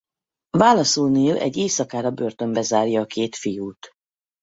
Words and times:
Válaszul 0.57 1.09
Neil 1.09 1.37
egy 1.37 1.57
éjszakára 1.57 2.11
börtönbe 2.11 2.61
zárja 2.61 3.01
a 3.01 3.05
két 3.05 3.35
fiút. 3.35 3.91